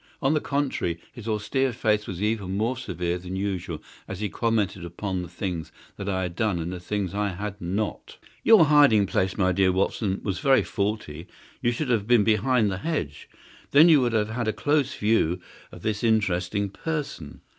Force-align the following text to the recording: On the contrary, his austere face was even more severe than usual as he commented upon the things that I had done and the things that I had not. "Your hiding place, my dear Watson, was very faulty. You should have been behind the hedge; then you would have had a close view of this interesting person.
On 0.19 0.33
the 0.33 0.41
contrary, 0.41 0.99
his 1.13 1.27
austere 1.27 1.71
face 1.71 2.07
was 2.07 2.23
even 2.23 2.57
more 2.57 2.75
severe 2.75 3.19
than 3.19 3.35
usual 3.35 3.83
as 4.07 4.19
he 4.19 4.29
commented 4.29 4.83
upon 4.83 5.21
the 5.21 5.27
things 5.27 5.71
that 5.95 6.09
I 6.09 6.23
had 6.23 6.35
done 6.35 6.57
and 6.57 6.73
the 6.73 6.79
things 6.79 7.11
that 7.11 7.19
I 7.19 7.29
had 7.35 7.61
not. 7.61 8.17
"Your 8.43 8.65
hiding 8.65 9.05
place, 9.05 9.37
my 9.37 9.51
dear 9.51 9.71
Watson, 9.71 10.19
was 10.23 10.39
very 10.39 10.63
faulty. 10.63 11.27
You 11.61 11.71
should 11.71 11.89
have 11.91 12.07
been 12.07 12.23
behind 12.23 12.71
the 12.71 12.79
hedge; 12.79 13.29
then 13.69 13.89
you 13.89 14.01
would 14.01 14.13
have 14.13 14.31
had 14.31 14.47
a 14.47 14.53
close 14.53 14.95
view 14.95 15.39
of 15.71 15.83
this 15.83 16.03
interesting 16.03 16.69
person. 16.71 17.41